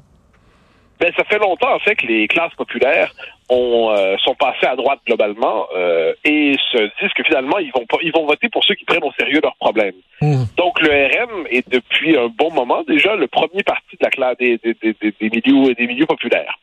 Ben, 1.00 1.12
ça 1.18 1.24
fait 1.25 1.38
longtemps, 1.38 1.74
en 1.75 1.80
fait, 1.80 1.95
que 1.95 2.07
les 2.07 2.28
classes 2.28 2.54
populaires 2.56 3.13
ont, 3.53 3.91
euh, 3.91 4.15
sont 4.23 4.35
passées 4.35 4.65
à 4.65 4.75
droite 4.75 5.00
globalement 5.05 5.67
euh, 5.75 6.13
et 6.25 6.55
se 6.71 6.77
disent 7.00 7.13
que 7.15 7.23
finalement, 7.23 7.59
ils 7.59 7.71
vont 7.71 7.85
pas, 7.85 7.97
ils 8.01 8.11
vont 8.11 8.25
voter 8.25 8.50
pour 8.50 8.63
ceux 8.63 8.75
qui 8.75 8.85
prennent 8.85 9.03
au 9.03 9.13
sérieux 9.13 9.39
leurs 9.41 9.55
problèmes. 9.55 9.95
Mmh. 10.21 10.44
Donc, 10.57 10.81
le 10.81 10.89
RM 10.89 11.47
est 11.50 11.67
depuis 11.69 12.17
un 12.17 12.27
bon 12.27 12.51
moment 12.51 12.83
déjà 12.83 13.15
le 13.15 13.27
premier 13.27 13.63
parti 13.63 13.95
de 14.00 14.03
la 14.03 14.09
classe 14.09 14.38
des, 14.38 14.57
des, 14.57 14.75
des, 14.81 14.95
des 15.19 15.29
milieux, 15.29 15.73
des 15.75 15.88
milieux 15.88 16.05
populaires. 16.05 16.57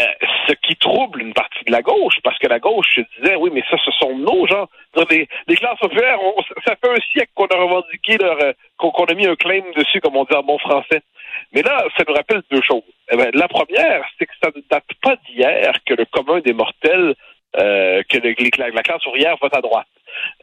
Euh, 0.00 0.04
ce 0.48 0.54
qui 0.54 0.74
trouble 0.76 1.22
une 1.22 1.34
partie 1.34 1.64
de 1.64 1.72
la 1.72 1.82
gauche, 1.82 2.16
parce 2.24 2.38
que 2.38 2.48
la 2.48 2.58
gauche 2.58 2.96
se 2.96 3.00
disait, 3.16 3.36
oui, 3.36 3.50
mais 3.52 3.62
ça, 3.70 3.76
ce 3.84 3.90
sont 3.92 4.16
nos 4.16 4.46
gens. 4.46 4.66
Les, 5.10 5.28
les 5.46 5.56
classes 5.56 5.78
populaires, 5.78 6.18
ça 6.66 6.74
fait 6.76 6.90
un 6.90 7.00
siècle 7.12 7.30
qu'on 7.34 7.46
a 7.46 7.56
revendiqué 7.56 8.16
leur, 8.18 8.38
qu'on 8.76 9.04
a 9.04 9.14
mis 9.14 9.26
un 9.26 9.36
claim 9.36 9.62
dessus, 9.76 10.00
comme 10.00 10.16
on 10.16 10.24
dit 10.24 10.34
en 10.34 10.42
bon 10.42 10.58
français. 10.58 11.02
Mais 11.52 11.62
là, 11.62 11.84
ça 11.96 12.04
nous 12.06 12.14
rappelle 12.14 12.42
deux 12.50 12.62
choses. 12.62 12.82
Eh 13.10 13.16
ben, 13.16 13.30
la 13.34 13.48
première, 13.48 14.04
c'est 14.18 14.26
que 14.26 14.32
ça 14.42 14.50
ne 14.54 14.62
date 14.70 14.88
pas 15.02 15.16
d'hier 15.26 15.72
que 15.86 15.94
le 15.94 16.04
commun 16.06 16.40
des 16.40 16.52
mortels, 16.52 17.14
euh, 17.56 18.02
que 18.08 18.18
le, 18.18 18.34
la, 18.58 18.82
classe 18.82 19.04
ouvrière 19.06 19.36
vote 19.40 19.54
à 19.54 19.60
droite. 19.60 19.86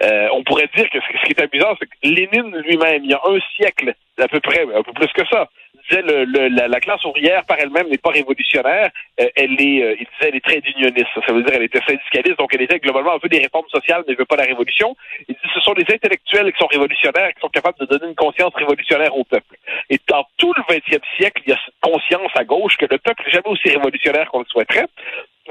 Euh, 0.04 0.28
on 0.34 0.44
pourrait 0.44 0.70
dire 0.76 0.90
que 0.90 1.00
ce 1.00 1.26
qui 1.26 1.32
est 1.32 1.42
amusant, 1.42 1.76
c'est 1.80 1.88
que 1.88 1.96
Lénine 2.04 2.56
lui-même, 2.58 3.04
il 3.04 3.12
y 3.12 3.14
a 3.14 3.22
un 3.26 3.40
siècle, 3.56 3.94
à 4.20 4.28
peu 4.28 4.40
près, 4.40 4.62
un 4.62 4.84
peu 4.84 4.94
plus 4.94 5.08
que 5.08 5.26
ça, 5.28 5.50
disait 5.92 6.02
le, 6.02 6.48
la, 6.68 6.80
classe 6.80 7.04
ouvrière 7.06 7.46
par 7.46 7.60
elle-même 7.60 7.88
n'est 7.90 7.98
pas 7.98 8.12
révolutionnaire, 8.12 8.90
euh, 9.20 9.28
elle 9.36 9.60
est, 9.60 9.84
euh, 9.84 9.96
il 10.00 10.08
disait, 10.08 10.30
elle 10.30 10.36
est 10.36 10.46
très 10.46 10.60
unioniste. 10.60 11.10
Ça 11.26 11.34
veut 11.34 11.44
dire 11.44 11.54
elle 11.56 11.64
était 11.64 11.82
syndicaliste, 11.86 12.40
donc 12.40 12.54
elle 12.54 12.62
était 12.62 12.80
globalement 12.80 13.14
un 13.14 13.20
peu 13.20 13.30
des 13.30 13.40
réformes 13.40 13.68
sociales, 13.70 14.04
mais 14.08 14.14
ne 14.14 14.18
veut 14.18 14.26
pas 14.26 14.38
la 14.38 14.46
révolution. 14.46 14.96
Il 15.28 15.36
dit 15.36 15.50
ce 15.54 15.60
sont 15.60 15.74
les 15.74 15.86
intellectuels 15.94 16.52
qui 16.52 16.60
sont 16.60 16.68
révolutionnaires, 16.68 17.34
qui 17.34 17.42
sont 17.42 17.50
capables 17.50 17.78
de 17.80 17.86
donner 17.86 18.08
une 18.08 18.16
conscience 18.16 18.54
révolutionnaire 18.56 19.16
au 19.16 19.24
peuple. 19.24 19.56
Et 19.90 20.00
dans 20.08 20.26
tout 20.38 20.54
le 20.54 20.64
20e 20.64 21.02
siècle, 21.18 21.42
il 21.46 21.50
y 21.52 21.54
a 21.54 21.60
cette 21.66 21.76
conscience 21.82 22.32
à 22.36 22.44
gauche 22.44 22.78
que 22.78 22.86
le 22.90 22.98
peuple 22.98 23.24
n'est 23.26 23.32
jamais 23.32 23.48
aussi 23.48 23.70
révolutionnaire 23.70 24.30
qu'on 24.32 24.40
le 24.40 24.46
souhaiterait. 24.46 24.88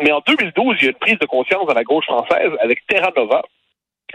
Mais 0.03 0.13
en 0.13 0.21
2012, 0.27 0.77
il 0.81 0.85
y 0.85 0.87
a 0.89 0.91
une 0.91 0.97
prise 0.97 1.19
de 1.19 1.27
conscience 1.27 1.69
à 1.69 1.75
la 1.75 1.85
gauche 1.85 2.07
française 2.07 2.51
avec 2.61 2.87
Terra 2.87 3.13
Nova, 3.15 3.43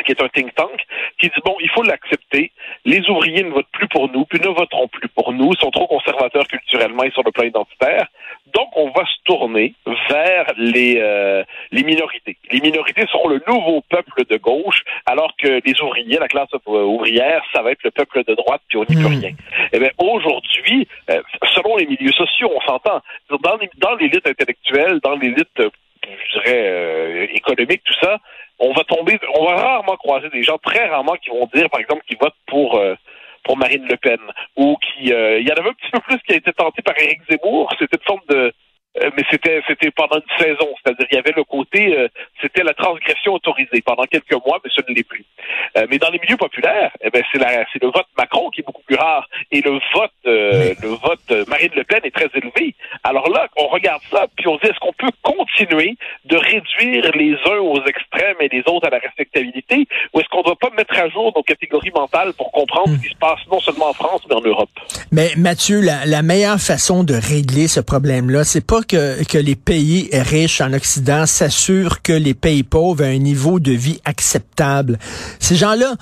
qui 0.04 0.12
est 0.12 0.22
un 0.22 0.30
think 0.30 0.54
tank, 0.56 0.86
qui 1.20 1.28
dit, 1.28 1.42
bon, 1.44 1.56
il 1.62 1.70
faut 1.70 1.84
l'accepter, 1.84 2.52
les 2.86 3.08
ouvriers 3.10 3.44
ne 3.44 3.50
votent 3.50 3.72
plus 3.72 3.88
pour 3.88 4.10
nous, 4.12 4.26
puis 4.26 4.40
ne 4.40 4.48
voteront 4.48 4.88
plus 4.88 5.08
pour 5.10 5.34
nous, 5.34 5.52
ils 5.54 5.60
sont 5.60 5.72
trop 5.72 5.88
conservateurs 5.88 6.48
culturellement 6.48 7.04
et 7.04 7.12
sur 7.12 7.24
le 7.24 7.32
plan 7.32 7.44
identitaire, 7.44 8.08
donc 8.54 8.70
on 8.76 8.90
va 8.92 9.06
se 9.06 9.24
tourner 9.24 9.74
vers 10.10 10.46
les, 10.58 10.98
euh, 11.00 11.44
les 11.72 11.84
minorités. 11.84 12.38
Les 12.52 12.62
minorités 12.62 13.06
seront 13.08 13.30
le 13.30 13.42
nouveau 13.48 13.82
peuple 13.90 14.26
de 14.30 14.38
gauche, 14.38 14.84
alors 15.06 15.36
que 15.38 15.62
les 15.66 15.82
ouvriers, 15.82 16.18
la 16.20 16.28
classe 16.28 16.50
ouvrière, 16.66 17.44
ça 17.54 17.62
va 17.62 17.72
être 17.72 17.84
le 17.84 17.92
peuple 17.92 18.24
de 18.24 18.34
droite, 18.36 18.62
puis 18.68 18.78
on 18.78 18.86
n'y 18.88 18.96
peut 18.96 19.10
hmm. 19.10 19.20
rien. 19.20 19.32
Eh 19.74 19.80
bien, 19.80 19.90
aujourd'hui, 19.98 20.88
euh, 21.10 21.22
selon 21.54 21.78
les 21.78 21.86
milieux 21.86 22.12
sociaux, 22.12 22.52
on 22.56 22.62
s'entend, 22.62 23.02
dans 23.30 23.96
l'élite 23.96 24.28
intellectuelle, 24.28 25.00
dans 25.04 25.16
l'élite 25.16 25.62
je 26.06 26.40
dirais, 26.40 26.64
euh, 26.68 27.28
économique, 27.34 27.82
tout 27.84 27.94
ça, 28.02 28.20
on 28.60 28.74
va 28.74 28.84
tomber, 28.84 29.20
on 29.38 29.46
va 29.46 29.56
rarement 29.56 29.98
croiser 29.98 30.30
des 30.30 30.44
gens, 30.44 30.58
très 30.58 30.88
rarement, 30.88 31.16
qui 31.16 31.30
vont 31.30 31.50
dire, 31.54 31.70
par 31.70 31.80
exemple, 31.80 32.04
qu'ils 32.08 32.18
votent 32.18 32.34
pour 32.48 32.78
euh, 32.78 32.96
pour 33.44 33.58
Marine 33.58 33.86
Le 33.88 33.96
Pen, 33.96 34.20
ou 34.56 34.76
qui, 34.78 35.14
euh, 35.14 35.40
il 35.40 35.48
y 35.48 35.52
en 35.52 35.56
avait 35.56 35.70
un 35.70 35.74
petit 35.74 35.92
peu 35.94 36.00
plus 36.00 36.18
qui 36.20 36.34
a 36.34 36.38
été 36.38 36.52
tenté 36.52 36.82
par 36.82 36.98
Éric 36.98 37.22
Zemmour. 37.30 37.72
C'était 37.80 37.98
une 37.98 38.06
forme 38.06 38.22
de 38.30 38.52
euh, 39.04 39.10
mais 39.18 39.24
c'était 39.30 39.62
c'était 39.68 39.92
pendant 39.92 40.16
une 40.16 40.38
saison, 40.46 40.74
c'est-à-dire 40.82 41.08
il 41.12 41.16
y 41.16 41.20
avait 41.20 41.34
le 41.36 41.44
côté 41.44 41.98
euh, 41.98 42.08
c'était 42.42 42.64
la 42.64 42.74
transgression 42.74 43.34
autorisée 43.34 43.82
pendant 43.86 44.06
quelques 44.06 44.32
mois, 44.46 44.60
mais 44.64 44.72
ce 44.74 44.82
ne 44.90 44.96
l'est 44.96 45.04
plus. 45.04 45.26
Euh, 45.78 45.86
mais 45.90 45.98
dans 45.98 46.10
les 46.10 46.20
milieux 46.20 46.38
populaires, 46.38 46.92
eh 47.02 47.10
ben 47.10 47.24
c'est 47.32 47.40
c'est 47.72 47.82
le 47.82 47.90
vote 47.90 48.06
Macron 48.18 48.50
qui 48.50 48.62
est 48.62 48.64
beaucoup 48.64 48.82
plus 48.84 48.96
rare 48.96 49.28
et 49.52 49.62
le 49.62 49.72
vote 49.94 50.12
le 50.26 50.88
vote 50.88 51.48
Marine 51.48 51.70
Le 51.76 51.84
Pen 51.84 52.00
est 52.04 52.16
très 52.16 52.30
élevé. 52.34 52.76
Alors 53.04 53.30
là, 53.30 53.48
on 53.58 53.68
regarde 53.68 54.02
ça 54.12 54.26
puis 54.36 54.48
on 54.48 54.56
dit 54.58 54.68
est-ce 54.68 54.80
qu'on 54.80 54.94
peut 54.94 55.12
continuer 55.22 55.96
de 56.26 56.38
réduire 56.38 57.12
les 57.16 57.34
uns 57.52 57.60
aux 57.60 57.84
extrêmes 57.86 58.38
et 58.40 58.50
les 58.50 58.64
autres 58.68 58.88
à 58.88 58.90
la 58.90 59.00
respectabilité 59.00 59.88
ou 60.14 60.20
est-ce 60.20 60.30
qu'on 60.30 60.40
ne 60.40 60.46
doit 60.46 60.56
pas 60.56 60.70
mettre 60.78 60.98
à 60.98 61.10
jour 61.10 61.32
nos 61.36 61.44
catégories 61.44 61.92
mentales 61.94 62.34
pour 62.34 62.52
comprendre 62.52 62.96
ce 62.96 63.02
qui 63.08 63.14
se 63.14 63.20
passe 63.20 63.40
non 63.52 63.60
seulement 63.60 63.90
en 63.90 63.94
France 63.94 64.22
mais 64.30 64.36
en 64.36 64.42
Europe? 64.42 64.70
Mais 65.12 65.30
Mathieu, 65.38 65.82
la, 65.82 66.06
la 66.06 66.22
meilleure 66.22 66.60
façon 66.60 67.04
de 67.04 67.14
régler 67.14 67.68
ce 67.68 67.80
problème-là, 67.80 68.44
c'est 68.44 68.66
pas 68.66 68.82
que, 68.82 69.24
que 69.26 69.38
les 69.38 69.56
pays 69.56 70.10
riches 70.14 70.62
en 70.62 70.74
Occident 70.74 71.26
s'assurent 71.26 72.02
que 72.02 72.14
les 72.14 72.34
pays 72.34 72.64
pauvres 72.64 73.04
ont 73.04 73.08
un 73.08 73.18
niveau 73.18 73.60
de 73.60 73.72
vie 73.72 74.00
acceptable. 74.06 74.98
Ces 75.40 75.56
gens-là 75.66 75.94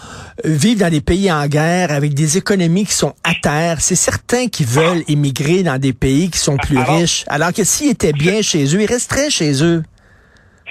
vivent 0.43 0.79
dans 0.79 0.89
des 0.91 1.01
pays 1.01 1.31
en 1.31 1.47
guerre 1.47 1.91
avec 1.91 2.13
des 2.13 2.37
économies 2.37 2.85
qui 2.85 2.93
sont 2.93 3.13
à 3.23 3.33
terre. 3.41 3.81
C'est 3.81 3.95
certains 3.95 4.47
qui 4.47 4.63
veulent 4.63 5.03
immigrer 5.07 5.63
dans 5.63 5.79
des 5.79 5.93
pays 5.93 6.29
qui 6.29 6.37
sont 6.39 6.57
plus 6.57 6.79
riches. 6.79 7.23
Alors 7.27 7.53
que 7.53 7.63
s'ils 7.63 7.91
étaient 7.91 8.13
bien 8.13 8.41
chez 8.41 8.63
eux, 8.75 8.81
ils 8.81 8.85
resteraient 8.91 9.29
chez 9.29 9.63
eux. 9.63 9.83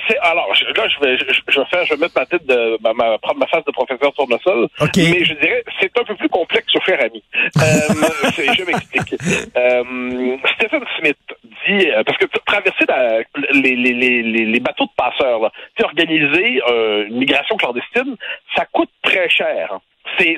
C'est 0.08 0.18
alors 0.18 0.48
là 0.48 0.54
je 0.88 1.04
vais 1.06 1.16
je, 1.16 1.24
je 1.48 1.60
vais 1.60 1.66
faire 1.70 1.84
je 1.86 1.94
vais 1.94 2.00
mettre 2.00 2.18
ma 2.18 2.26
tête 2.26 2.44
de 2.44 2.76
ma, 2.82 2.92
ma- 2.92 3.18
prendre 3.18 3.38
ma 3.38 3.46
face 3.46 3.64
de 3.64 3.70
professeur 3.70 4.12
tournesol. 4.14 4.68
OK. 4.80 4.96
Mais 4.96 5.24
je 5.24 5.34
dirais 5.34 5.62
c'est 5.80 5.92
un 5.96 6.02
peu 6.04 6.16
plus 6.16 6.28
complexe 6.28 6.66
cher 6.84 6.98
ami. 7.04 7.22
Euh, 7.36 7.62
je 8.58 8.64
m'explique. 8.64 9.14
Euh, 9.56 10.36
Stephen 10.56 10.82
Smith 10.98 11.16
dit 11.66 11.90
euh, 11.90 12.02
parce 12.04 12.18
que 12.18 12.26
traverser 12.46 12.84
la- 12.88 13.18
les, 13.52 13.76
les, 13.76 13.92
les, 13.92 14.22
les, 14.22 14.44
les 14.46 14.60
bateaux 14.60 14.84
de 14.86 14.90
passeurs, 14.96 15.40
là, 15.40 15.50
organiser 15.84 16.62
euh, 16.68 17.06
une 17.08 17.18
migration 17.18 17.56
clandestine, 17.56 18.16
ça 18.56 18.64
coûte 18.66 18.90
très 19.02 19.28
cher. 19.28 19.78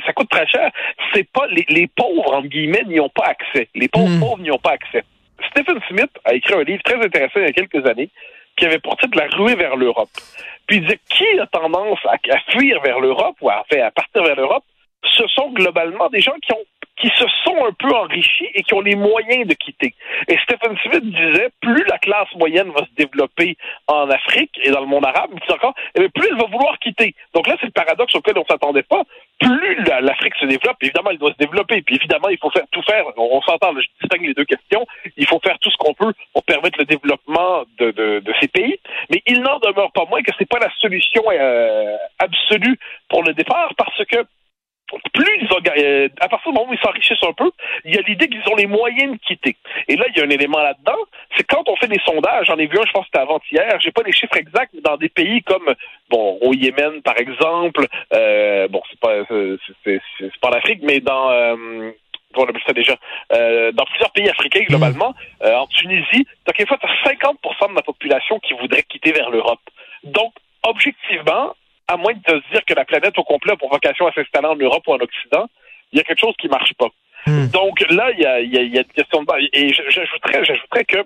Ça 0.07 0.13
coûte 0.13 0.29
très 0.31 0.47
cher. 0.47 0.71
C'est 1.13 1.29
pas 1.33 1.47
les, 1.49 1.65
les 1.69 1.87
pauvres 1.89 2.33
entre 2.35 2.49
guillemets 2.49 2.85
n'y 2.87 3.01
ont 3.01 3.09
pas 3.09 3.25
accès. 3.27 3.69
Les 3.75 3.89
pauvres 3.89 4.09
Mm. 4.09 4.21
pauvres 4.21 4.39
n'y 4.43 4.51
ont 4.51 4.59
pas 4.59 4.73
accès. 4.73 5.03
Stephen 5.51 5.81
Smith 5.89 6.11
a 6.25 6.35
écrit 6.35 6.55
un 6.55 6.63
livre 6.63 6.83
très 6.83 6.97
intéressant 7.05 7.41
il 7.41 7.43
y 7.47 7.49
a 7.49 7.53
quelques 7.53 7.87
années 7.89 8.09
qui 8.57 8.65
avait 8.67 8.79
pour 8.79 8.97
titre 8.97 9.19
La 9.19 9.27
ruée 9.27 9.57
vers 9.57 9.75
l'Europe. 9.77 10.09
Puis 10.67 10.77
il 10.77 10.83
disait 10.83 11.01
qui 11.11 11.27
a 11.41 11.47
tendance 11.47 11.99
à, 12.07 12.15
à 12.33 12.39
fuir 12.53 12.81
vers 12.83 13.01
l'Europe 13.01 13.37
ou 13.41 13.51
à, 13.51 13.65
à 13.83 13.91
partir 13.91 14.23
vers 14.23 14.37
l'Europe, 14.37 14.65
ce 15.03 15.27
sont 15.29 15.51
globalement 15.51 16.09
des 16.09 16.21
gens 16.21 16.37
qui 16.43 16.53
ont 16.53 16.65
qui 17.05 17.11
se 17.19 17.27
sont 17.45 17.67
un 17.67 17.73
peu 17.73 17.95
enrichis 17.95 18.49
et 18.55 18.63
qui 18.63 18.73
ont 18.73 18.81
les 18.81 18.97
moyens 18.97 19.47
de 19.47 19.53
quitter. 19.55 19.95
Et 20.29 20.39
Stephen 20.45 20.75
Smith 20.83 21.05
disait, 21.05 21.51
plus 21.61 21.85
la 21.85 21.99
classe 21.99 22.33
moyenne 22.37 22.71
va 22.71 22.81
se 22.87 22.95
développer 22.97 23.57
en 23.89 24.09
Afrique 24.09 24.53
et 24.63 24.71
dans 24.71 24.81
le 24.81 24.87
monde 24.87 25.05
arabe, 25.05 25.31
encore, 25.51 25.75
eh 25.97 26.09
plus 26.09 26.29
elle 26.31 26.39
va 26.39 26.47
vouloir 26.47 26.79
quitter. 26.79 27.15
Donc 27.35 27.47
là, 27.47 27.57
c'est 27.61 27.67
le 27.67 27.73
paradoxe 27.73 28.15
auquel 28.15 28.39
on 28.39 28.45
s'attendait 28.47 28.83
pas. 28.85 29.03
Plus 29.39 29.85
la- 29.85 30.01
l'Afrique 30.01 30.35
se 30.41 30.47
développe, 30.47 30.77
évidemment, 30.81 31.11
elle 31.11 31.19
doit 31.19 31.33
se 31.33 31.37
développer. 31.37 31.83
Puis 31.83 31.97
évidemment, 31.97 32.29
il 32.31 32.39
faut 32.39 32.51
faire 32.51 32.65
tout 32.71 32.83
faire. 32.83 33.05
On, 33.19 33.37
on 33.37 33.43
s'entend, 33.43 33.73
je 33.79 33.87
distingue 34.01 34.27
les 34.27 34.35
deux 34.35 34.45
questions. 34.47 34.87
Il 35.19 35.27
faut 35.27 35.41
faire 35.41 35.59
tout 35.59 35.71
ce 35.71 35.77
qu'on 35.77 35.93
peut 35.93 36.15
pour 36.33 36.43
permettre 36.45 36.79
le 36.79 36.87
développement 36.87 37.65
de 37.79 38.33
ces 38.41 38.49
pays. 38.49 38.79
Mais 39.11 39.21
il 39.27 39.41
n'en 39.43 39.59
demeure 39.59 39.93
pas 39.93 40.07
moins 40.09 40.23
que 40.23 40.31
c'est 40.39 40.49
pas 40.49 40.59
la 40.59 40.71
solution 40.81 41.23
euh, 41.31 41.97
absolue 42.19 42.79
pour 43.11 43.23
le 43.25 43.35
départ 43.35 43.73
parce 43.77 44.03
que 44.07 44.25
plus 45.13 45.39
ils 45.41 45.53
ont, 45.53 45.61
euh, 45.77 46.09
à 46.21 46.29
partir 46.29 46.51
du 46.51 46.59
moment 46.59 46.71
où 46.71 46.75
ils 46.75 46.81
s'enrichissent 46.81 47.23
un 47.23 47.33
peu, 47.33 47.51
il 47.85 47.95
y 47.95 47.99
a 47.99 48.03
l'idée 48.03 48.29
qu'ils 48.29 48.43
ont 48.51 48.57
les 48.57 48.67
moyens 48.67 49.13
de 49.13 49.19
quitter. 49.19 49.57
Et 49.89 49.97
là, 49.97 50.05
il 50.09 50.19
y 50.19 50.21
a 50.21 50.25
un 50.25 50.31
élément 50.31 50.61
là-dedans, 50.61 50.99
c'est 51.37 51.45
quand 51.45 51.69
on 51.69 51.77
fait 51.77 51.89
des 51.89 52.01
sondages, 52.05 52.47
j'en 52.47 52.57
ai 52.57 52.67
vu 52.67 52.79
un, 52.79 52.85
je 52.87 52.93
pense 52.93 53.03
que 53.05 53.11
c'était 53.13 53.23
avant-hier, 53.23 53.79
j'ai 53.81 53.93
pas 53.93 54.03
les 54.05 54.13
chiffres 54.13 54.37
exacts, 54.37 54.73
mais 54.75 54.81
dans 54.81 54.97
des 54.97 55.09
pays 55.09 55.43
comme, 55.43 55.75
bon, 56.11 56.39
au 56.41 56.53
Yémen, 56.53 57.03
par 57.03 57.19
exemple, 57.19 57.87
euh, 58.13 58.69
bon, 58.69 58.83
c'est 58.91 59.01
pas, 59.01 59.25
c'est, 59.29 59.57
c'est, 59.85 60.01
c'est 60.19 60.41
pas 60.41 60.49
en 60.49 60.53
Afrique, 60.53 60.81
mais 60.83 61.01
dans, 61.01 61.31
euh, 61.31 61.93
on 62.37 62.45
appelle 62.45 62.63
ça 62.67 62.73
déjà, 62.73 62.97
euh, 63.33 63.73
dans 63.73 63.85
plusieurs 63.85 64.11
pays 64.11 64.29
africains 64.29 64.65
globalement, 64.65 65.15
euh, 65.43 65.55
en 65.55 65.67
Tunisie, 65.67 66.27
donc 66.47 66.57
des 66.59 66.67
fois, 66.67 66.79
tu 66.79 66.87
as 66.87 67.13
50% 67.13 67.71
de 67.71 67.75
la 67.75 67.83
population 67.83 68.39
qui 68.41 68.55
voudrait 68.55 68.83
quitter 68.83 69.13
vers 69.13 69.31
l'Europe. 69.31 69.61
Donc, 70.03 70.33
objectivement, 70.63 71.55
à 71.89 71.97
moins 71.97 72.13
de 72.15 72.21
se 72.43 72.51
dire 72.53 72.65
que 72.67 72.75
la 72.75 72.85
planète 72.85 73.19
au 73.19 73.25
complet 73.25 73.53
a 73.53 73.57
pour 73.57 73.71
vocation 73.71 74.07
à 74.07 74.13
s'installer 74.13 74.49
en 74.49 74.57
Europe 74.57 74.83
ou 74.87 74.93
en 74.93 74.99
Occident, 75.01 75.47
il 75.93 75.99
y 75.99 76.01
a 76.01 76.05
quelque 76.05 76.21
chose 76.21 76.35
qui 76.39 76.49
marche 76.49 76.75
pas. 76.75 76.89
Hmm. 77.27 77.47
Donc 77.49 77.81
là, 77.91 78.11
il 78.13 78.21
y 78.21 78.27
a, 78.27 78.41
il 78.41 78.53
y 78.53 78.59
a- 78.59 78.63
il 78.63 78.75
y 78.75 78.79
a 78.79 78.83
une 78.83 78.87
question 78.93 79.23
de 79.23 79.27
base. 79.27 79.43
Et 79.53 79.73
j'ajouterais, 79.73 80.45
j'ajouterais 80.45 80.85
que 80.85 80.99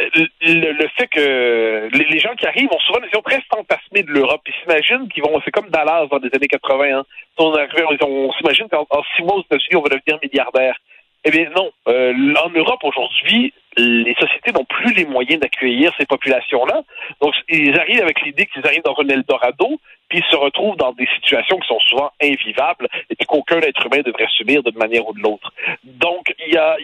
euh, 0.00 0.08
le, 0.40 0.72
le 0.72 0.88
fait 0.96 1.06
que 1.06 1.88
les, 1.92 2.18
gens 2.18 2.34
qui 2.34 2.46
arrivent 2.46 2.72
ont 2.72 2.80
souvent 2.80 2.98
une 2.98 3.04
vision 3.04 3.22
très 3.22 3.40
fantasmée 3.48 4.02
de 4.02 4.10
l'Europe. 4.10 4.42
Ils 4.46 4.54
s'imaginent 4.62 5.08
qu'ils 5.08 5.22
vont, 5.22 5.40
c'est 5.44 5.52
comme 5.52 5.68
Dallas 5.70 6.06
dans 6.10 6.18
les 6.18 6.30
années 6.34 6.48
80. 6.48 6.98
Hein. 6.98 7.04
On, 7.38 7.54
arrive, 7.54 7.86
on, 8.00 8.28
on 8.28 8.32
s'imagine 8.32 8.68
qu'en 8.68 8.86
en 8.90 9.02
six 9.16 9.22
mois 9.22 9.36
aux 9.36 9.42
États-Unis, 9.42 9.76
on 9.76 9.82
va 9.82 9.90
devenir 9.90 10.18
milliardaire. 10.22 10.76
Eh 11.24 11.30
bien 11.30 11.48
non. 11.56 11.70
Euh, 11.88 12.12
en 12.44 12.50
Europe 12.50 12.82
aujourd'hui, 12.82 13.54
les 13.76 14.14
sociétés 14.14 14.52
n'ont 14.52 14.64
plus 14.64 14.92
les 14.94 15.04
moyens 15.04 15.40
d'accueillir 15.40 15.92
ces 15.98 16.06
populations-là. 16.06 16.82
Donc 17.20 17.34
ils 17.48 17.78
arrivent 17.78 18.02
avec 18.02 18.22
l'idée 18.22 18.46
qu'ils 18.46 18.66
arrivent 18.66 18.82
dans 18.84 18.96
un 18.98 19.08
Eldorado, 19.08 19.80
puis 20.08 20.18
ils 20.18 20.30
se 20.30 20.36
retrouvent 20.36 20.76
dans 20.76 20.92
des 20.92 21.08
situations 21.14 21.58
qui 21.58 21.68
sont 21.68 21.80
souvent 21.80 22.10
invivables 22.22 22.88
et 23.10 23.24
qu'aucun 23.24 23.60
être 23.60 23.86
humain 23.86 24.02
devrait 24.04 24.28
subir 24.36 24.62
d'une 24.62 24.78
manière 24.78 25.06
ou 25.06 25.12
de 25.12 25.20
l'autre. 25.20 25.52
Donc 25.84 26.34
y 26.46 26.56
a, 26.56 26.76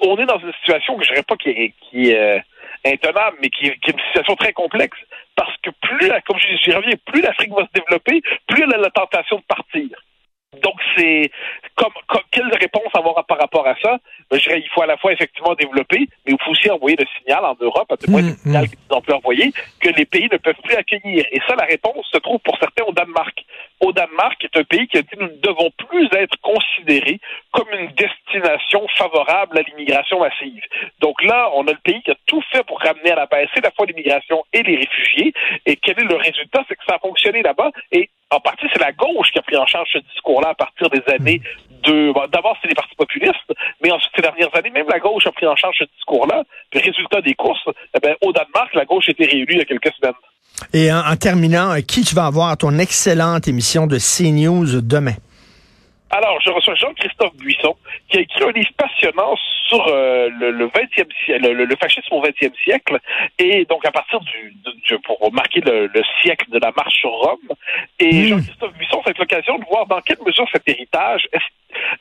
on 0.00 0.16
est 0.16 0.26
dans 0.26 0.38
une 0.38 0.52
situation 0.54 0.96
que 0.96 1.04
je 1.04 1.10
dirais 1.10 1.22
pas 1.22 1.36
qui 1.36 1.50
est, 1.50 1.74
qui 1.80 2.10
est 2.10 2.18
euh, 2.18 2.38
intenable, 2.84 3.36
mais 3.40 3.50
qui, 3.50 3.70
qui 3.78 3.90
est 3.90 3.92
une 3.92 4.06
situation 4.06 4.36
très 4.36 4.52
complexe. 4.52 4.98
Parce 5.34 5.56
que 5.62 5.70
plus, 5.70 6.08
la, 6.08 6.20
comme 6.20 6.38
j'y 6.38 6.56
j'y 6.58 6.72
reviens, 6.72 6.94
plus 7.06 7.22
l'Afrique 7.22 7.52
va 7.52 7.66
se 7.66 7.80
développer, 7.80 8.22
plus 8.46 8.62
elle 8.62 8.74
a 8.74 8.78
la 8.78 8.90
tentation 8.90 9.36
de 9.36 9.42
partir. 9.42 9.88
Donc, 10.62 10.74
c'est 10.96 11.30
comme, 11.76 11.92
comme- 12.08 12.22
quelle 12.30 12.50
réponse 12.60 12.90
avoir 12.94 13.24
par 13.26 13.38
rapport 13.38 13.66
à 13.66 13.74
ça? 13.82 13.98
Ben, 14.30 14.38
je 14.38 14.48
dirais, 14.48 14.60
il 14.60 14.68
faut 14.70 14.82
à 14.82 14.86
la 14.86 14.96
fois 14.96 15.12
effectivement 15.12 15.54
développer, 15.54 16.08
mais 16.24 16.32
il 16.32 16.38
faut 16.42 16.50
aussi 16.52 16.70
envoyer 16.70 16.96
le 16.98 17.06
signal 17.18 17.44
en 17.44 17.56
Europe, 17.60 17.90
à 17.90 17.96
le 18.04 18.10
moins 18.10 18.22
Mm, 18.22 18.28
le 18.28 18.36
signal 18.36 18.68
qu'ils 18.68 18.78
ont 18.96 19.00
pu 19.00 19.12
envoyer, 19.12 19.52
que 19.80 19.90
les 19.90 20.04
pays 20.04 20.28
ne 20.30 20.36
peuvent 20.38 20.60
plus 20.62 20.74
accueillir. 20.76 21.24
Et 21.30 21.40
ça, 21.46 21.54
la 21.56 21.64
réponse 21.64 22.06
se 22.12 22.18
trouve 22.18 22.40
pour 22.40 22.56
certains 22.58 22.84
au 22.84 22.92
Danemark. 22.92 23.44
Au 23.82 23.92
Danemark, 23.92 24.38
qui 24.38 24.46
est 24.46 24.58
un 24.58 24.64
pays 24.64 24.86
qui 24.86 24.98
a 24.98 25.02
dit 25.02 25.16
nous 25.18 25.26
ne 25.26 25.40
devons 25.40 25.70
plus 25.88 26.08
être 26.12 26.36
considérés 26.40 27.18
comme 27.50 27.68
une 27.72 27.90
destination 27.92 28.86
favorable 28.96 29.58
à 29.58 29.62
l'immigration 29.62 30.20
massive. 30.20 30.62
Donc 31.00 31.22
là, 31.22 31.50
on 31.54 31.66
a 31.66 31.72
le 31.72 31.78
pays 31.82 32.00
qui 32.02 32.12
a 32.12 32.16
tout 32.26 32.42
fait 32.52 32.64
pour 32.64 32.80
ramener 32.80 33.10
à 33.10 33.16
la 33.16 33.26
baisse 33.26 33.50
à 33.56 33.60
la 33.60 33.72
fois 33.72 33.86
l'immigration 33.86 34.44
et 34.52 34.62
les 34.62 34.76
réfugiés. 34.76 35.32
Et 35.66 35.76
quel 35.76 35.98
est 35.98 36.08
le 36.08 36.16
résultat? 36.16 36.64
C'est 36.68 36.76
que 36.76 36.84
ça 36.88 36.94
a 36.94 36.98
fonctionné 37.00 37.42
là-bas. 37.42 37.72
Et 37.90 38.08
en 38.30 38.40
partie, 38.40 38.66
c'est 38.72 38.80
la 38.80 38.92
gauche 38.92 39.30
qui 39.32 39.38
a 39.38 39.42
pris 39.42 39.56
en 39.56 39.66
charge 39.66 39.90
ce 39.92 39.98
discours-là 39.98 40.50
à 40.50 40.54
partir 40.54 40.88
des 40.88 41.02
années 41.12 41.42
de... 41.82 42.12
bon, 42.12 42.26
D'abord, 42.32 42.56
c'est 42.62 42.68
les 42.68 42.74
partis 42.74 42.94
populistes, 42.94 43.52
mais 43.82 43.90
ensuite, 43.90 44.12
ces 44.14 44.22
dernières 44.22 44.54
années, 44.56 44.70
même 44.70 44.88
la 44.88 45.00
gauche 45.00 45.26
a 45.26 45.32
pris 45.32 45.46
en 45.46 45.56
charge 45.56 45.76
ce 45.78 45.84
discours-là. 45.96 46.44
Puis, 46.70 46.80
résultat 46.80 47.20
des 47.20 47.34
courses, 47.34 47.68
eh 47.94 48.00
ben, 48.00 48.14
au 48.22 48.32
Danemark, 48.32 48.74
la 48.74 48.84
gauche 48.84 49.08
était 49.08 49.26
réélue 49.26 49.54
il 49.54 49.58
y 49.58 49.62
a 49.62 49.64
quelques 49.64 49.92
semaines. 49.94 50.14
Et 50.74 50.90
en, 50.92 51.16
terminant, 51.16 51.72
euh, 51.72 51.80
qui 51.80 52.02
tu 52.02 52.14
vas 52.14 52.26
avoir 52.26 52.56
ton 52.56 52.78
excellente 52.78 53.46
émission 53.46 53.86
de 53.86 53.98
CNews 53.98 54.80
demain? 54.80 55.14
Alors, 56.14 56.38
je 56.42 56.50
reçois 56.50 56.74
Jean-Christophe 56.74 57.34
Buisson, 57.36 57.74
qui 58.08 58.18
a 58.18 58.20
écrit 58.20 58.44
un 58.44 58.52
livre 58.52 58.70
passionnant 58.76 59.34
sur 59.68 59.82
euh, 59.88 60.28
le, 60.28 60.50
le 60.50 60.66
20e 60.66 61.06
siècle, 61.24 61.48
le, 61.52 61.64
le 61.64 61.76
fascisme 61.76 62.12
au 62.14 62.22
20e 62.22 62.52
siècle, 62.62 62.98
et 63.38 63.64
donc 63.64 63.84
à 63.86 63.90
partir 63.90 64.20
du, 64.20 64.54
pour 65.04 65.32
marquer 65.32 65.60
le, 65.62 65.86
le 65.86 66.02
siècle 66.20 66.50
de 66.50 66.58
la 66.58 66.70
marche 66.76 66.94
sur 67.00 67.10
Rome. 67.10 67.38
Et 67.98 68.12
Mm. 68.12 68.26
Jean-Christophe 68.28 68.74
Buisson, 68.74 69.00
c'est 69.06 69.16
l'occasion 69.18 69.58
de 69.58 69.64
voir 69.64 69.86
dans 69.86 70.00
quelle 70.02 70.18
mesure 70.26 70.46
cet 70.52 70.68
héritage, 70.68 71.26
est- 71.32 71.38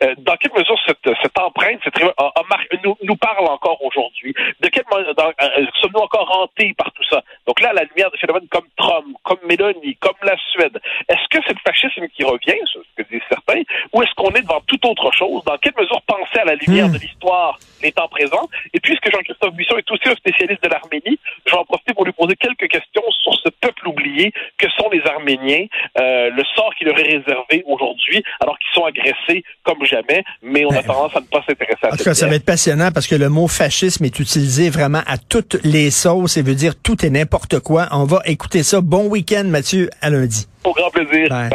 euh, 0.04 0.14
dans 0.18 0.36
quelle 0.36 0.52
mesure 0.58 0.78
cette, 0.86 1.10
cette 1.22 1.40
empreinte 1.40 1.80
cette, 1.84 1.96
a- 2.04 2.12
a 2.18 2.44
mar- 2.50 2.60
nous, 2.84 2.98
nous 3.04 3.16
parle 3.16 3.46
encore 3.48 3.82
aujourd'hui. 3.84 4.34
De 4.60 4.68
quelle 4.68 4.84
manière 4.92 5.14
euh, 5.18 5.66
sommes-nous 5.80 6.02
encore 6.02 6.30
hantés 6.38 6.74
par 6.78 6.92
tout 6.92 7.04
ça? 7.10 7.24
Donc 7.48 7.62
là, 7.62 7.70
à 7.70 7.74
la 7.74 7.84
lumière 7.86 8.12
de 8.12 8.18
phénomènes 8.18 8.48
comme 8.50 8.68
Trump, 8.76 9.06
comme 9.24 9.40
Mélanie, 9.48 9.96
comme 10.02 10.18
la 10.24 10.36
Suède, 10.52 10.78
est-ce 11.08 11.28
que 11.30 11.42
c'est 11.48 11.54
le 11.54 11.60
fascisme 11.66 12.08
qui 12.10 12.26
revient, 12.26 12.60
que 13.04 13.10
disent 13.12 13.28
certains, 13.30 13.62
ou 13.94 14.02
est-ce 14.02 14.14
qu'on 14.16 14.32
est 14.32 14.42
devant 14.42 14.62
toute 14.68 14.86
autre 14.86 15.12
chose? 15.14 15.44
Dans 15.46 15.58
quelle 15.58 15.74
mesure 15.80 16.02
penser 16.04 16.40
à 16.42 16.46
la 16.46 16.56
lumière 16.56 16.88
Hmm. 16.88 16.94
de 16.94 16.98
l'histoire 17.00 17.58
les 17.82 17.92
temps 17.92 18.08
présents? 18.08 18.48
Et 18.74 18.80
puisque 18.80 19.12
Jean-Christophe 19.12 19.54
Buisson 19.54 19.78
est 19.78 19.90
aussi 19.92 20.08
un 20.10 20.16
spécialiste 20.16 20.64
de 20.64 20.70
l'Arménie, 20.70 21.18
je 21.46 21.52
vais 21.52 21.58
en 21.58 21.66
profiter 21.66 21.94
pour 21.94 22.06
lui 22.06 22.14
poser 22.14 22.36
quelques 22.36 22.68
questions 22.70 23.04
sur 23.24 23.34
ce 23.44 23.50
peuple 23.62 23.88
oublié 23.88 24.32
que 24.58 24.68
sont 24.78 24.90
les 24.92 25.02
Arméniens, 25.06 25.66
euh, 26.00 26.30
le 26.30 26.44
sort 26.56 26.74
qui 26.78 26.86
leur 26.86 26.98
est 27.00 27.18
réservé 27.18 27.64
aujourd'hui, 27.66 28.24
alors 28.40 28.58
qu'ils 28.60 28.72
sont 28.74 28.86
agressés 28.86 29.44
comme 29.64 29.84
jamais, 29.86 30.24
mais 30.42 30.66
on 30.66 30.70
a 30.72 30.82
Ben, 30.82 30.84
tendance 30.84 31.16
à 31.16 31.20
ne 31.20 31.26
pas 31.26 31.44
s'intéresser 31.48 31.80
à 31.84 31.94
En 31.94 31.98
tout 31.98 32.04
cas, 32.04 32.14
ça 32.14 32.28
va 32.28 32.36
être 32.36 32.46
passionnant 32.46 32.92
parce 32.94 33.08
que 33.08 33.16
le 33.16 33.30
mot 33.30 33.48
fascisme 33.48 34.06
est 34.06 34.20
utilisé 34.20 34.70
vraiment 34.70 35.02
à 35.08 35.18
toutes 35.18 35.58
les 35.64 35.92
sauces 35.92 36.38
et 36.38 36.42
veut 36.42 36.56
dire 36.56 36.74
tout 36.82 37.04
et 37.06 37.10
n'importe 37.10 37.60
quoi. 37.60 37.88
On 37.92 38.06
va 38.06 38.22
écouter 38.26 38.64
ça. 38.64 38.82
Bon 38.82 39.08
week-end, 39.08 39.44
Mathieu, 39.46 39.90
à 40.02 40.10
lundi. 40.10 40.48
Au 40.64 40.74
grand 40.74 40.90
plaisir. 40.92 41.28
Bye. 41.30 41.50